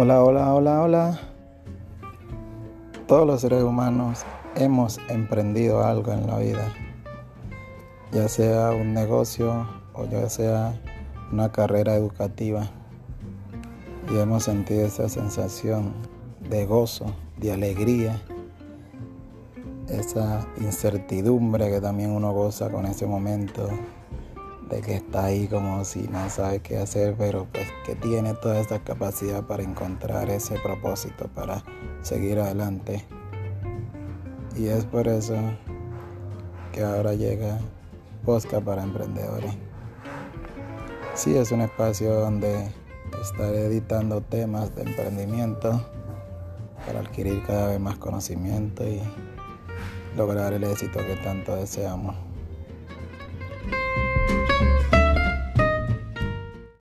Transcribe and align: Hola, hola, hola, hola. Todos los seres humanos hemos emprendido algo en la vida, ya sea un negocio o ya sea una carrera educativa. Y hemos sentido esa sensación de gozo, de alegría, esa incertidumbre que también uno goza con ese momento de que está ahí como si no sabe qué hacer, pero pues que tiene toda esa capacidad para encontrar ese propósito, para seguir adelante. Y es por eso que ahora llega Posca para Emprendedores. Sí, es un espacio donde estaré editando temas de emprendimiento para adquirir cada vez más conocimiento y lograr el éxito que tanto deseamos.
Hola, 0.00 0.22
hola, 0.22 0.54
hola, 0.54 0.82
hola. 0.82 1.20
Todos 3.08 3.26
los 3.26 3.40
seres 3.40 3.64
humanos 3.64 4.24
hemos 4.54 5.00
emprendido 5.08 5.84
algo 5.84 6.12
en 6.12 6.28
la 6.28 6.38
vida, 6.38 6.72
ya 8.12 8.28
sea 8.28 8.70
un 8.70 8.94
negocio 8.94 9.66
o 9.94 10.04
ya 10.04 10.28
sea 10.28 10.80
una 11.32 11.50
carrera 11.50 11.96
educativa. 11.96 12.70
Y 14.14 14.18
hemos 14.18 14.44
sentido 14.44 14.86
esa 14.86 15.08
sensación 15.08 15.92
de 16.48 16.64
gozo, 16.64 17.06
de 17.36 17.54
alegría, 17.54 18.22
esa 19.88 20.46
incertidumbre 20.60 21.70
que 21.70 21.80
también 21.80 22.12
uno 22.12 22.32
goza 22.32 22.70
con 22.70 22.86
ese 22.86 23.04
momento 23.04 23.68
de 24.68 24.80
que 24.80 24.96
está 24.96 25.24
ahí 25.24 25.48
como 25.48 25.84
si 25.84 26.08
no 26.08 26.28
sabe 26.30 26.60
qué 26.60 26.78
hacer, 26.78 27.14
pero 27.16 27.46
pues 27.52 27.66
que 27.86 27.94
tiene 27.94 28.34
toda 28.34 28.60
esa 28.60 28.78
capacidad 28.80 29.42
para 29.44 29.62
encontrar 29.62 30.28
ese 30.30 30.58
propósito, 30.58 31.28
para 31.34 31.62
seguir 32.02 32.38
adelante. 32.38 33.04
Y 34.56 34.66
es 34.68 34.84
por 34.84 35.08
eso 35.08 35.36
que 36.72 36.82
ahora 36.82 37.14
llega 37.14 37.58
Posca 38.24 38.60
para 38.60 38.82
Emprendedores. 38.82 39.54
Sí, 41.14 41.36
es 41.36 41.50
un 41.50 41.62
espacio 41.62 42.14
donde 42.14 42.68
estaré 43.20 43.66
editando 43.66 44.20
temas 44.20 44.74
de 44.76 44.82
emprendimiento 44.82 45.80
para 46.86 47.00
adquirir 47.00 47.42
cada 47.46 47.68
vez 47.68 47.80
más 47.80 47.98
conocimiento 47.98 48.86
y 48.86 49.00
lograr 50.16 50.52
el 50.52 50.64
éxito 50.64 50.98
que 51.00 51.16
tanto 51.16 51.56
deseamos. 51.56 52.16